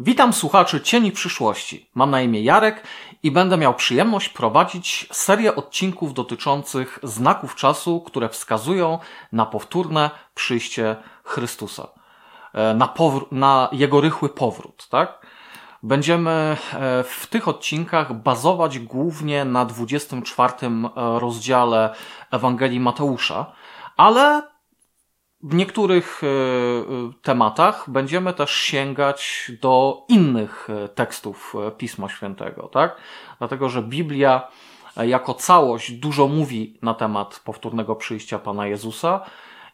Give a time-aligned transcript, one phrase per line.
[0.00, 1.90] Witam słuchaczy Cieni Przyszłości.
[1.94, 2.82] Mam na imię Jarek
[3.22, 8.98] i będę miał przyjemność prowadzić serię odcinków dotyczących znaków czasu, które wskazują
[9.32, 11.88] na powtórne przyjście Chrystusa,
[12.52, 12.94] e, na,
[13.30, 15.26] na Jego rychły powrót, tak?
[15.82, 16.56] Będziemy e,
[17.02, 20.70] w tych odcinkach bazować głównie na 24 e,
[21.18, 21.94] rozdziale
[22.30, 23.52] Ewangelii Mateusza,
[23.96, 24.53] ale
[25.44, 26.32] w niektórych e, e,
[27.22, 32.96] tematach będziemy też sięgać do innych e, tekstów Pisma Świętego, tak?
[33.38, 34.48] Dlatego, że Biblia
[34.96, 39.20] jako całość dużo mówi na temat powtórnego przyjścia Pana Jezusa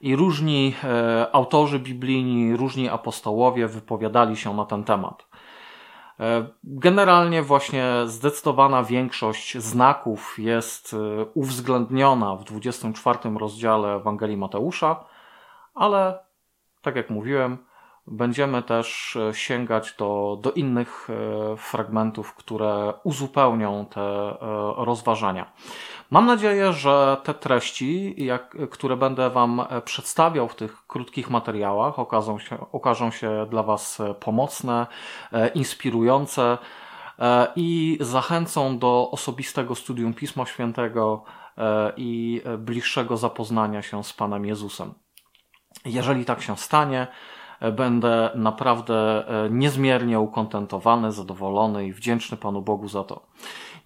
[0.00, 0.74] i różni
[1.32, 5.26] autorzy biblijni, różni apostołowie wypowiadali się na ten temat.
[6.64, 10.96] Generalnie właśnie zdecydowana większość znaków jest
[11.34, 15.04] uwzględniona w 24 rozdziale Ewangelii Mateusza,
[15.74, 16.18] ale
[16.82, 17.58] tak jak mówiłem,
[18.10, 24.36] będziemy też e, sięgać do, do innych e, fragmentów, które uzupełnią te e,
[24.76, 25.52] rozważania.
[26.10, 32.38] Mam nadzieję, że te treści, jak, które będę Wam przedstawiał w tych krótkich materiałach, okażą
[32.38, 34.86] się, okażą się dla Was pomocne,
[35.54, 36.58] inspirujące
[37.56, 41.24] i zachęcą do osobistego studium Pisma Świętego
[41.96, 44.94] i bliższego zapoznania się z Panem Jezusem.
[45.84, 47.06] Jeżeli tak się stanie,
[47.60, 53.26] e, będę naprawdę e, niezmiernie ukontentowany, zadowolony i wdzięczny Panu Bogu za to.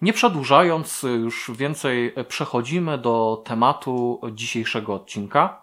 [0.01, 5.61] Nie przedłużając, e, już więcej przechodzimy do tematu dzisiejszego odcinka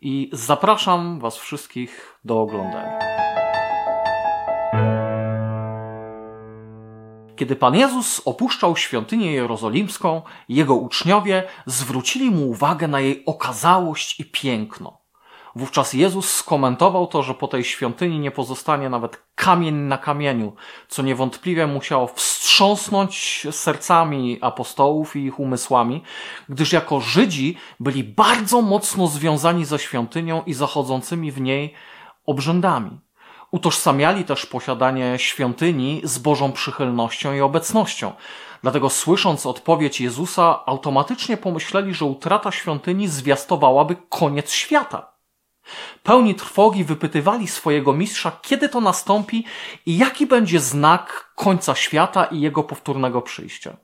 [0.00, 2.98] i zapraszam Was wszystkich do oglądania.
[7.36, 14.24] Kiedy Pan Jezus opuszczał świątynię jerozolimską, jego uczniowie zwrócili mu uwagę na jej okazałość i
[14.24, 15.01] piękno.
[15.56, 20.52] Wówczas Jezus skomentował to, że po tej świątyni nie pozostanie nawet kamień na kamieniu,
[20.88, 26.02] co niewątpliwie musiało wstrząsnąć sercami apostołów i ich umysłami,
[26.48, 31.74] gdyż jako Żydzi byli bardzo mocno związani ze świątynią i zachodzącymi w niej
[32.26, 33.00] obrzędami.
[33.50, 38.12] Utożsamiali też posiadanie świątyni z Bożą przychylnością i obecnością.
[38.62, 45.11] Dlatego słysząc odpowiedź Jezusa, automatycznie pomyśleli, że utrata świątyni zwiastowałaby koniec świata.
[46.02, 49.44] Pełni trwogi wypytywali swojego mistrza, kiedy to nastąpi
[49.86, 53.76] i jaki będzie znak końca świata i jego powtórnego przyjścia.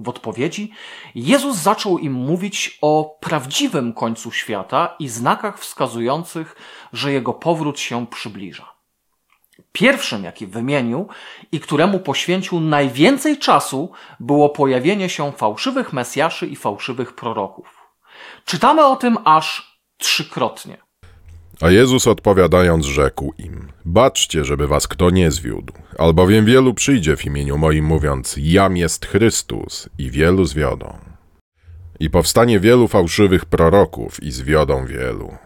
[0.00, 0.72] W odpowiedzi
[1.14, 6.56] Jezus zaczął im mówić o prawdziwym końcu świata i znakach wskazujących,
[6.92, 8.74] że jego powrót się przybliża.
[9.72, 11.08] Pierwszym, jaki wymienił
[11.52, 17.84] i któremu poświęcił najwięcej czasu, było pojawienie się fałszywych mesjaszy i fałszywych proroków.
[18.44, 20.78] Czytamy o tym aż trzykrotnie.
[21.60, 27.26] A Jezus odpowiadając rzekł im: Baczcie, żeby was kto nie zwiódł, albowiem wielu przyjdzie w
[27.26, 30.98] imieniu moim, mówiąc: Jam jest Chrystus, i wielu zwiodą.
[32.00, 35.36] I powstanie wielu fałszywych proroków, i zwiodą wielu.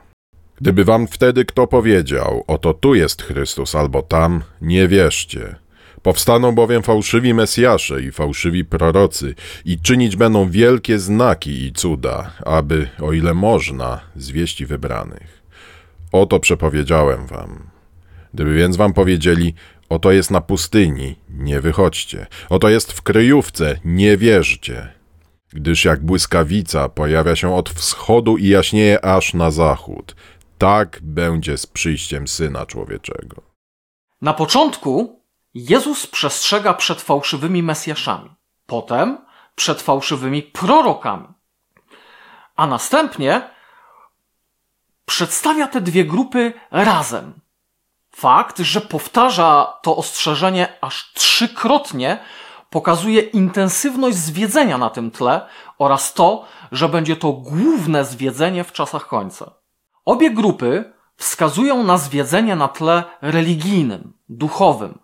[0.60, 5.56] Gdyby wam wtedy kto powiedział: Oto tu jest Chrystus, albo tam, nie wierzcie.
[6.02, 12.88] Powstaną bowiem fałszywi Mesjasze i fałszywi prorocy, i czynić będą wielkie znaki i cuda, aby,
[13.02, 15.38] o ile można, zwieści wybranych.
[16.12, 17.70] Oto przepowiedziałem wam.
[18.34, 19.54] Gdyby więc wam powiedzieli,
[19.88, 22.26] oto jest na pustyni, nie wychodźcie.
[22.48, 24.92] Oto jest w kryjówce, nie wierzcie.
[25.52, 30.16] Gdyż jak błyskawica pojawia się od wschodu i jaśnieje aż na zachód,
[30.58, 33.42] tak będzie z przyjściem Syna Człowieczego.
[34.22, 35.22] Na początku
[35.54, 38.30] Jezus przestrzega przed fałszywymi Mesjaszami,
[38.66, 39.19] potem
[39.54, 41.28] przed fałszywymi prorokami,
[42.56, 43.50] a następnie
[45.08, 47.41] przedstawia te dwie grupy razem.
[48.10, 52.19] Fakt, że powtarza to ostrzeżenie aż trzykrotnie,
[52.70, 55.46] pokazuje intensywność zwiedzenia na tym tle
[55.78, 59.54] oraz to, że będzie to główne zwiedzenie w czasach końca.
[60.04, 64.98] Obie grupy wskazują na zwiedzenie na tle religijnym, duchowym.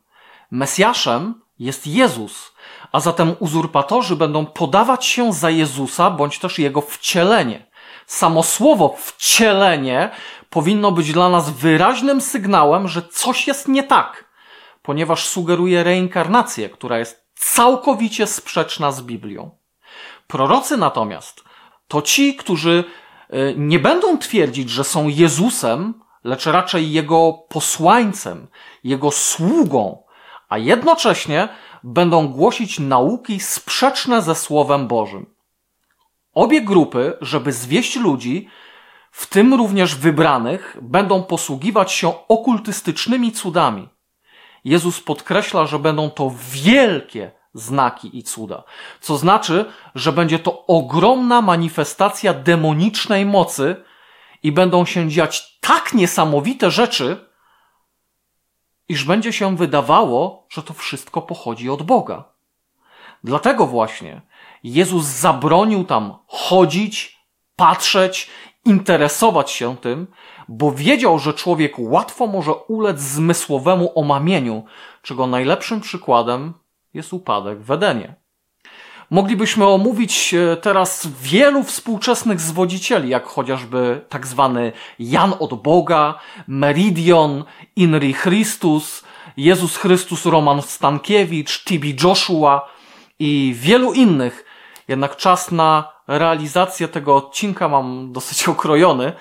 [0.51, 2.53] Mesjaszem jest Jezus,
[2.93, 7.74] a zatem uzurpatorzy będą podawać się za Jezusa bądź też Jego wcielenie
[8.07, 10.11] samo słowo wcielenie
[10.51, 14.25] powinno być dla nas wyraźnym sygnałem, że coś jest nie tak,
[14.83, 19.51] ponieważ sugeruje reinkarnację, która jest całkowicie sprzeczna z Biblią.
[20.27, 21.45] Prorocy natomiast
[21.89, 22.85] to ci, którzy
[23.35, 28.49] y, nie będą twierdzić, że są Jezusem, lecz raczej Jego posłańcem,
[28.85, 30.05] Jego sługą,
[30.49, 31.49] a jednocześnie
[31.85, 35.34] będą głosić nauki sprzeczne ze Słowem Bożym.
[36.35, 38.49] Obie grupy, żeby zwieść ludzi,
[39.11, 43.89] w tym również wybranych, będą posługiwać się okultystycznymi cudami.
[44.65, 48.63] Jezus podkreśla, że będą to wielkie znaki i cuda.
[49.01, 53.85] Co znaczy, że będzie to ogromna manifestacja demonicznej mocy
[54.43, 57.29] i będą się dziać tak niesamowite rzeczy,
[58.89, 62.34] iż będzie się wydawało, że to wszystko pochodzi od Boga.
[63.25, 64.21] Dlatego właśnie
[64.65, 67.19] Jezus zabronił tam chodzić,
[67.57, 68.31] patrzeć,
[68.65, 70.07] interesować się tym,
[70.49, 74.65] bo wiedział, że człowiek łatwo może ulec zmysłowemu omamieniu,
[75.03, 76.55] czego najlepszym przykładem
[76.95, 78.15] jest upadek w Edenie.
[79.11, 86.19] Moglibyśmy omówić e, teraz wielu współczesnych zwodzicieli, jak chociażby tak zwany Jan od Boga,
[86.49, 87.45] Meridion,
[87.77, 89.05] Inri Christus,
[89.37, 92.74] Jezus Chrystus Roman Stankiewicz, Tibi Joshua
[93.25, 94.45] i wielu innych.
[94.89, 99.13] Jednak czas na realizację tego odcinka mam dosyć okrojony.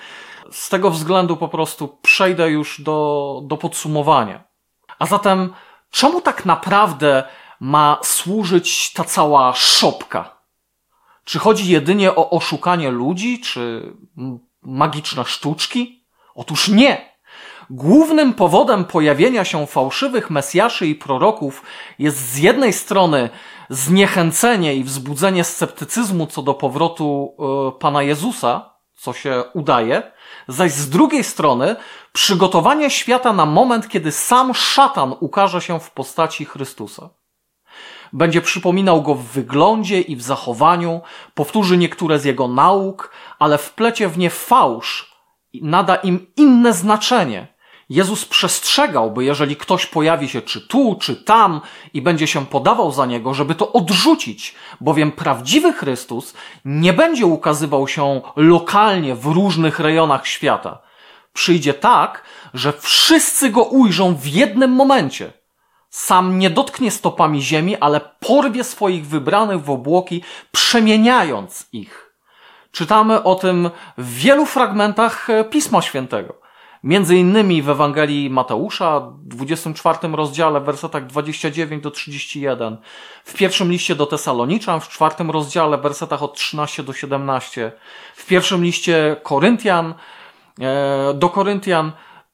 [0.50, 4.44] Z tego względu po prostu przejdę już do, do podsumowania.
[4.98, 5.54] A zatem,
[5.90, 7.24] czemu tak naprawdę
[7.60, 10.38] ma służyć ta cała szopka?
[11.24, 13.92] Czy chodzi jedynie o oszukanie ludzi, czy
[14.62, 16.04] magiczne sztuczki?
[16.34, 17.13] Otóż nie.
[17.70, 21.62] Głównym powodem pojawienia się fałszywych mesjaszy i proroków
[21.98, 23.30] jest z jednej strony
[23.70, 27.36] zniechęcenie i wzbudzenie sceptycyzmu co do powrotu
[27.76, 30.12] y, Pana Jezusa, co się udaje,
[30.48, 31.76] zaś z drugiej strony
[32.12, 37.10] przygotowanie świata na moment, kiedy sam szatan ukaże się w postaci Chrystusa.
[38.12, 41.00] Będzie przypominał go w wyglądzie i w zachowaniu,
[41.34, 45.14] powtórzy niektóre z jego nauk, ale wplecie w nie fałsz
[45.62, 47.53] nada im inne znaczenie,
[47.88, 51.60] Jezus przestrzegał, by jeżeli ktoś pojawi się czy tu, czy tam
[51.94, 56.34] i będzie się podawał za niego, żeby to odrzucić, bowiem prawdziwy Chrystus
[56.64, 60.78] nie będzie ukazywał się lokalnie w różnych rejonach świata.
[61.32, 62.22] Przyjdzie tak,
[62.54, 65.32] że wszyscy go ujrzą w jednym momencie.
[65.90, 70.22] Sam nie dotknie stopami ziemi, ale porwie swoich wybranych w obłoki,
[70.52, 72.14] przemieniając ich.
[72.72, 76.43] Czytamy o tym w wielu fragmentach Pisma Świętego.
[76.84, 82.76] Między innymi w Ewangelii Mateusza, 24 rozdziale, w wersetach 29 do 31,
[83.24, 87.72] w pierwszym liście do Tesaloniczan, w czwartym rozdziale, w wersetach od 13 do 17,
[88.14, 89.94] w pierwszym liście Koryntian,
[90.60, 91.92] e, do Koryntian,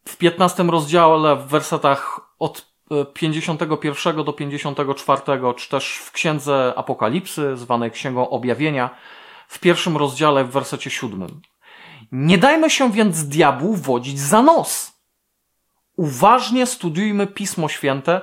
[0.08, 2.72] w 15 rozdziale, w wersetach od
[3.14, 5.22] 51 e, do 54,
[5.56, 8.90] czy też w Księdze Apokalipsy, zwanej Księgą Objawienia,
[9.48, 11.40] w pierwszym rozdziale, w wersecie 7.
[12.12, 14.92] Nie dajmy się więc diabłu wodzić za nos.
[15.96, 18.20] Uważnie studiujmy Pismo Święte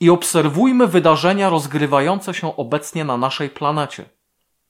[0.00, 4.04] i obserwujmy wydarzenia rozgrywające się obecnie na naszej planecie.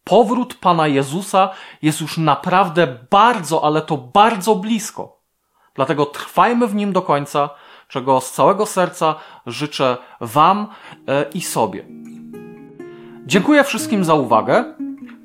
[0.05, 1.51] Powrót Pana Jezusa
[1.83, 5.21] jest już naprawdę bardzo, ale to bardzo blisko.
[5.75, 7.51] Dlatego trwajmy w nim do końca,
[7.89, 9.15] czego z całego serca
[9.47, 10.67] życzę Wam
[11.09, 11.85] e, i sobie.
[13.27, 14.65] Dziękuję wszystkim za uwagę.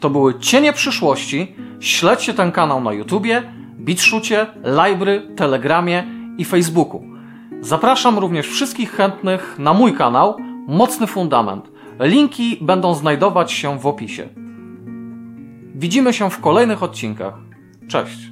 [0.02, 1.56] To były Cienie Przyszłości.
[1.80, 3.44] Śledźcie ten kanał na YouTubie,
[3.80, 6.04] BitShucie, Libry, Telegramie
[6.38, 7.04] i Facebooku.
[7.62, 10.38] Zapraszam również wszystkich chętnych na mój kanał
[10.68, 11.72] Mocny Fundament.
[12.00, 14.30] Linki będą znajdować się w opisie.
[15.76, 17.34] Widzimy się w kolejnych odcinkach.
[17.88, 18.31] Cześć!